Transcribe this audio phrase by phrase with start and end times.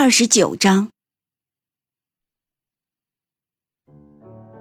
[0.00, 0.90] 二十九章，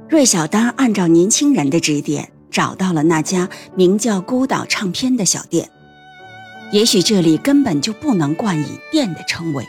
[0.10, 5.70] 芮小丹按照年轻人的指点，找到了那家名叫孤岛唱片的小店。
[6.72, 9.64] 也许这里根本就不能冠以店的称谓，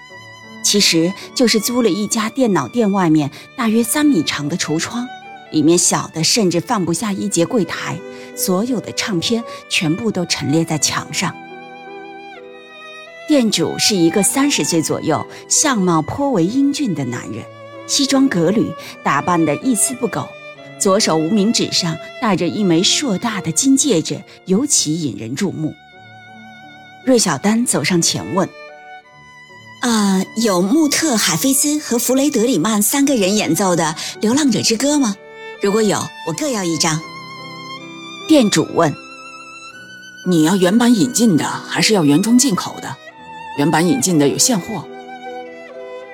[0.65, 5.07] 其实就是租了一家电脑店，外面大约三米长的橱窗，
[5.53, 8.01] 里面小的甚至放不下一节柜台，
[8.35, 11.37] 所有的唱片全部都陈列在墙上。
[13.29, 17.45] 店主是一个三十岁左右、相貌颇为英俊的男人，
[17.87, 18.73] 西装革履，
[19.05, 20.27] 打扮得一丝不苟。
[20.81, 25.75] 左手无名指上戴着一枚硕大的金戒指，尤其引人注目。
[27.05, 28.49] 芮小丹走上前问
[29.83, 35.15] ：“啊，有穆特·海菲斯和弗雷德里曼三个人演奏的《流浪者之歌》吗？
[35.61, 36.99] 如果有，我各要一张。”
[38.27, 38.95] 店主问
[40.27, 42.97] ：“你要原版引进的，还是要原装进口的？”
[43.59, 44.85] 原版引进的有现货。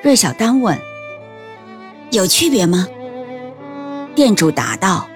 [0.03, 0.79] 芮小丹问
[2.11, 2.89] ：“有区别吗？”
[4.17, 5.07] 店主答道：“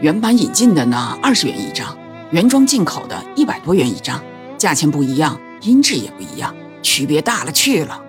[0.00, 1.94] 原版引进的呢，二十元一张；
[2.30, 4.18] 原装进口的，一百多元一张。
[4.56, 8.02] 价钱不一样，音质也不一样，区别大了去了。”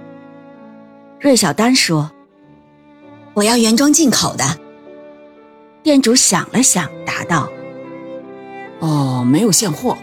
[1.19, 2.09] 芮小丹说
[3.36, 4.46] ：“我要原装进口的。”
[5.84, 7.50] 店主想了想，答道
[8.80, 9.97] ：“哦，没有现货。”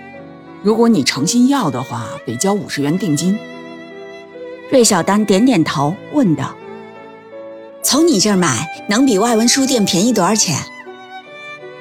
[0.62, 3.38] 如果你诚心要的话，得交五十元定金。
[4.70, 6.54] 芮小丹点点头，问道
[7.82, 10.58] ：“从你这儿买，能比外文书店便宜多少钱？”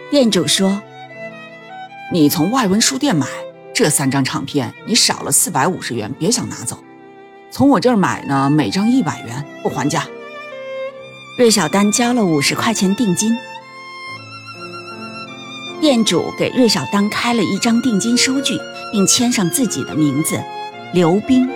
[0.10, 0.82] 店主说
[2.14, 3.28] ：“你从外文书店买
[3.74, 6.82] 这三张唱片，你少了四百五十元，别想拿走。
[7.52, 10.08] 从我这儿买呢，每张一百元，不还价。”
[11.38, 13.38] 芮小丹交了五十块钱定金。
[15.80, 18.60] 店主给芮小丹开了一张定金收据，
[18.92, 20.42] 并签上自己的名字
[20.94, 21.50] 刘冰，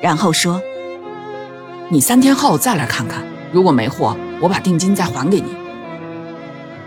[0.00, 0.60] 然后说
[1.90, 5.54] ：“你三天后再来看看，如果没货，我把定金再还给你。”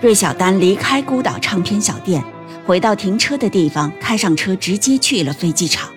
[0.01, 2.23] 芮小丹离开孤岛唱片小店，
[2.65, 5.89] 回到停车的地方，开上车，直接去了飞机场。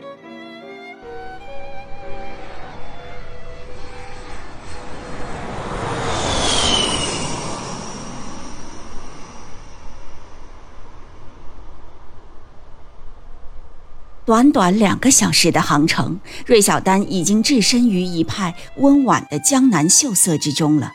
[14.24, 20.92] 短短两个小时的航程，芮小丹已经置身于一派温婉的江南秀色之中了。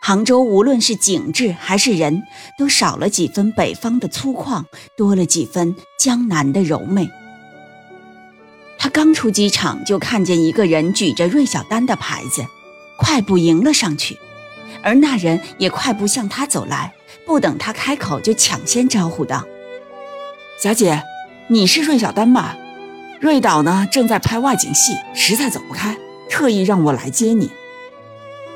[0.00, 2.22] 杭州无论是景致还是人，
[2.56, 4.64] 都少了几分北方的粗犷，
[4.96, 7.08] 多了几分江南的柔媚。
[8.78, 12.44] 他刚出机场，就看见一个人举着芮小丹的牌子，
[12.98, 14.16] 快步迎了上去，
[14.82, 16.94] 而那人也快步向他走来，
[17.26, 19.42] 不等他开口，就抢先招呼道
[20.62, 21.02] ：“小姐。”
[21.48, 22.56] 你是芮小丹吧？
[23.20, 25.94] 芮导呢正在拍外景戏，实在走不开，
[26.30, 27.50] 特意让我来接你。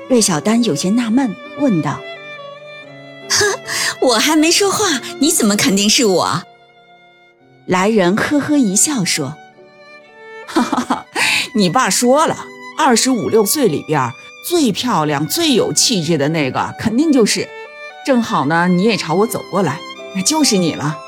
[0.08, 2.00] 芮小丹有些纳闷，问道
[3.28, 3.58] ：“呵，
[4.08, 6.42] 我还没说话，你怎么肯定是我？”
[7.66, 9.36] 来人呵呵一笑说
[10.48, 11.06] ：“哈哈哈，
[11.54, 12.38] 你爸说了，
[12.78, 14.10] 二十五六岁里边
[14.48, 17.46] 最漂亮、最有气质的那个，肯定就是。
[18.06, 19.78] 正好呢，你也朝我走过来，
[20.14, 20.98] 那就是你了。”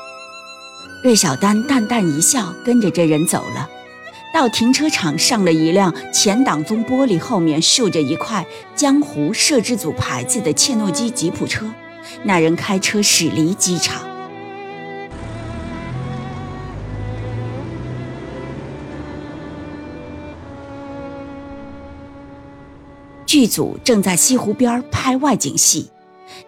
[1.03, 3.67] 芮小丹淡淡一笑，跟着这人走了。
[4.31, 8.45] 到停车场，上了一辆前挡风玻璃后面竖着一块
[8.75, 11.65] 江湖摄制组牌子的切诺基吉普车。
[12.23, 13.99] 那人开车驶离机场。
[23.25, 25.89] 剧组正在西湖边拍外景戏，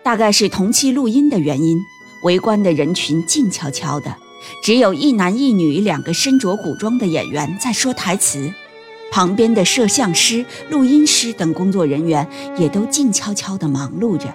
[0.03, 1.79] 大概是同期录音的原因，
[2.23, 4.22] 围观的人群静悄悄的。
[4.61, 8.53] 只有一男一女两个身着古装的演员在说台词，
[9.11, 14.33] 旁边的摄像师、录音师等工作人员也都静悄悄地忙碌着。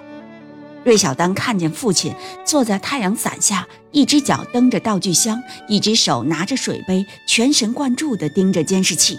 [0.84, 2.14] 芮小丹看见父亲
[2.46, 9.18] 坐在太阳伞下，一只脚蹬着道具箱，一只手拿着水杯，全神贯注地盯着监视器，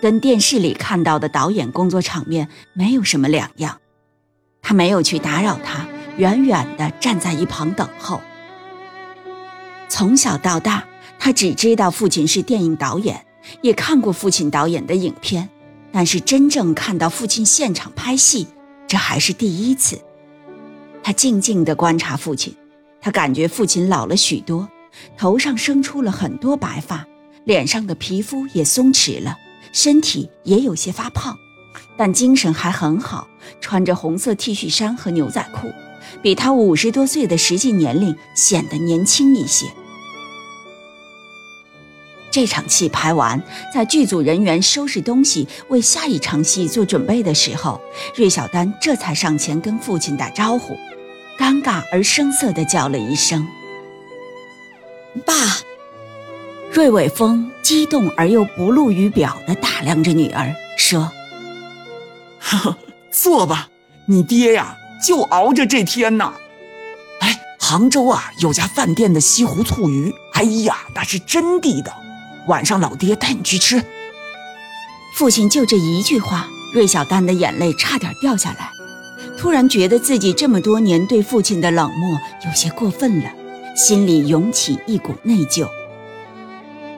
[0.00, 3.78] 跟电视里看到的导演工作场面没有什么两样。
[4.60, 5.86] 他没有去打扰他，
[6.16, 8.20] 远远地站在一旁等候。
[9.98, 10.86] 从小到大，
[11.18, 13.26] 他只知道父亲是电影导演，
[13.62, 15.48] 也看过父亲导演的影片，
[15.90, 18.46] 但是真正看到父亲现场拍戏，
[18.86, 20.00] 这还是第一次。
[21.02, 22.54] 他静静地观察父亲，
[23.00, 24.68] 他感觉父亲老了许多，
[25.16, 27.04] 头上生出了很多白发，
[27.42, 29.36] 脸上的皮肤也松弛了，
[29.72, 31.36] 身体也有些发胖，
[31.96, 33.26] 但精神还很好，
[33.60, 35.72] 穿着红色 T 恤衫和牛仔裤，
[36.22, 39.66] 比他五十多岁的实际年龄显得年轻一些。
[42.30, 43.42] 这场戏拍完，
[43.74, 47.80] 在剧组人员收拾东西为下一场戏做准备的时候，
[48.14, 50.76] 芮小丹这才上前跟父亲打招呼，
[51.38, 53.46] 尴尬而生涩地叫了一声
[55.24, 55.34] “爸”。
[56.70, 61.10] 芮伟峰激动而又不露于表地打量着女儿，说
[62.38, 62.76] ：“呵呵，
[63.10, 63.70] 坐吧，
[64.06, 66.34] 你爹呀，就熬着这天呢。
[67.20, 71.92] 哎，杭州啊，有家饭店的西湖醋鱼，哎呀，那是真地道。”
[72.48, 73.82] 晚上老爹带你去吃。
[75.14, 78.70] 父亲就这一句话，芮小丹的眼泪差点掉下来。
[79.38, 83.30] 突然觉得自己这么多年对父亲的冷漠有些过分了，
[83.76, 85.68] 心里涌起一股内疚。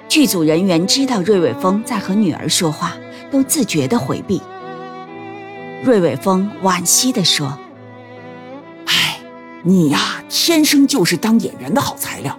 [0.08, 2.94] 剧组人员知道芮伟峰在和女儿说话，
[3.31, 4.41] 都自觉地回避。
[5.85, 7.58] 芮伟峰惋惜地说
[8.87, 9.19] ：“哎，
[9.62, 12.38] 你呀，天生就是当演员的好材料。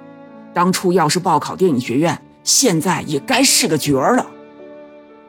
[0.53, 4.25] 当初要是报考电影学院。”现在也该是个角儿了，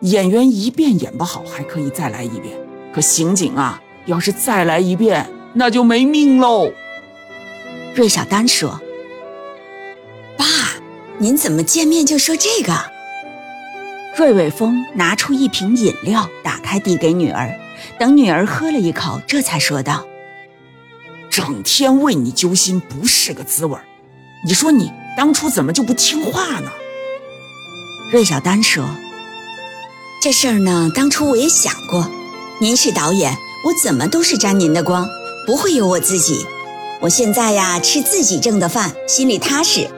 [0.01, 2.57] 演员一遍演不好还可以再来一遍，
[2.95, 6.73] 可刑警啊，要是再来一遍，那就没命喽。
[7.95, 8.81] 芮小丹说
[10.39, 10.47] ：“爸，
[11.19, 12.73] 您怎么见面就说这个？”
[14.17, 17.55] 芮伟峰拿出一瓶饮料，打开递给女儿，
[17.99, 20.07] 等女儿喝了一口，这才说道
[21.29, 23.85] ：“整天为你揪心，不是个滋味儿。
[24.47, 26.71] 你说你当初怎么就不听话呢？”
[28.13, 28.85] 芮小丹说
[30.21, 32.11] ：“这事儿呢，当初我也想过。
[32.61, 35.09] 您是导演，我怎么都是沾您的光，
[35.47, 36.47] 不会有我自己。
[37.01, 39.89] 我现在呀，吃自己挣的饭，心里踏实。”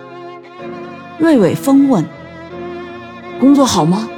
[1.18, 2.08] 芮伟峰问
[3.40, 4.08] ：“工作好吗？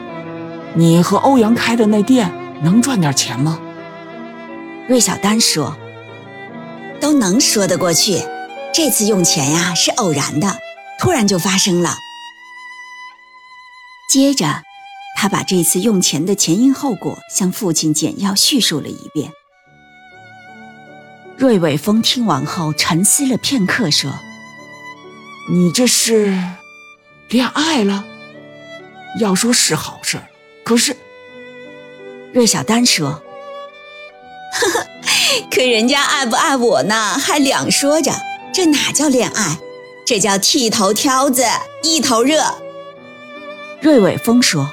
[0.75, 2.31] 你和欧阳开的那店
[2.62, 3.58] 能赚点钱吗？”
[4.90, 5.75] 芮小丹说
[7.00, 8.22] ：“都能说得过去。
[8.75, 10.54] 这次用钱呀，是偶然的，
[11.00, 11.96] 突然就发生了。”
[14.08, 14.62] 接着，
[15.17, 19.32] 他把这次用钱的前因后果向父亲简要叙述了一遍。
[21.37, 24.11] 瑞伟峰听完后沉思了片刻，说
[25.53, 26.41] ：“你这是
[27.29, 28.05] 恋爱了？
[29.19, 30.23] 要说是好事，
[30.64, 30.97] 可是……”
[32.32, 33.11] 芮小丹说
[34.55, 34.87] ：“呵呵，
[35.50, 38.12] 可人家爱不爱我呢，还两说着。
[38.55, 39.58] 这哪叫恋爱？
[40.06, 41.44] 这叫剃头挑子
[41.82, 42.43] 一头热。”
[43.82, 44.70] 芮伟峰说：“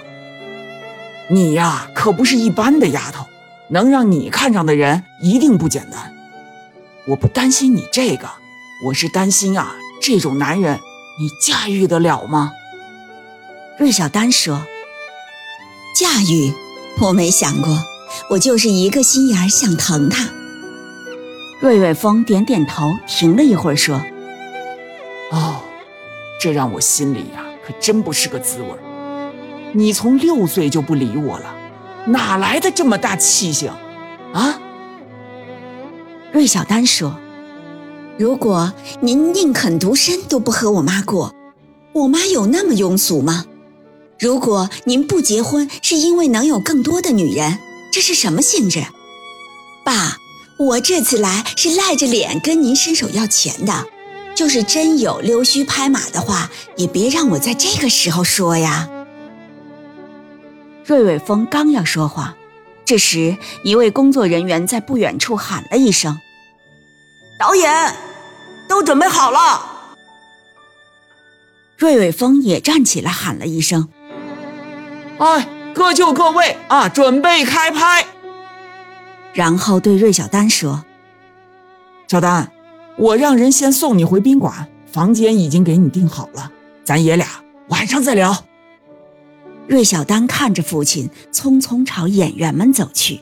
[1.30, 3.26] 你呀，可不是一般的丫头，
[3.70, 6.14] 能让你看上的人一定不简单。
[7.06, 8.28] 我不担心你这个，
[8.86, 10.80] 我是担心啊，这种男人
[11.20, 12.52] 你驾驭得了吗？”
[13.78, 14.66] 芮小丹说
[16.00, 16.54] ：“驾驭，
[17.02, 17.78] 我没想过，
[18.30, 20.30] 我就是一个心眼想疼他。”
[21.62, 24.02] 芮伟峰点点头，停了一会儿说
[25.32, 25.62] ：“哦，
[26.40, 28.70] 这让我心里呀，可真不是个滋味。”
[29.76, 31.56] 你从六岁就不理我了，
[32.08, 33.72] 哪来的这么大气性？
[34.32, 34.60] 啊？
[36.32, 37.18] 芮小丹说
[38.18, 41.34] ：“如果您宁肯独身都不和我妈过，
[41.94, 43.46] 我妈有那么庸俗吗？
[44.20, 47.58] 如果您不结婚是因为能有更多的女人，
[47.92, 48.84] 这是什么性质？
[49.84, 50.18] 爸，
[50.60, 53.88] 我这次来是赖着脸跟您伸手要钱的，
[54.36, 58.88] 就是真有溜须拍马的话，也别让我在这个时候说呀。”
[60.86, 62.36] 芮伟峰刚要说话，
[62.84, 66.20] 这时一位工作人员在不远处喊了一声
[67.40, 67.96] ：“导演，
[68.68, 69.62] 都准备好了。”
[71.80, 73.88] 芮伟峰也站起来喊了一声
[75.20, 78.06] ：“哎，各就各位啊，准备开拍。”
[79.34, 80.84] 然后对芮小丹说
[82.08, 82.52] ：“小丹，
[82.98, 86.52] 我让人先送你回宾馆，房间已经给你订好了，
[86.84, 87.26] 咱爷俩
[87.70, 88.46] 晚上再聊。”
[89.70, 93.22] 芮小丹看着父亲，匆匆朝演员们走去。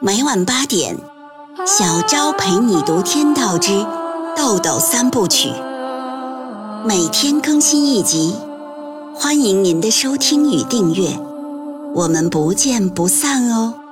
[0.00, 0.96] 每晚八点，
[1.66, 3.72] 小昭陪你读《天道之
[4.36, 5.48] 豆豆三部曲》。
[6.86, 8.34] 每天更新一集，
[9.14, 11.18] 欢迎您的收听与订阅，
[11.94, 13.83] 我们不见不散哦。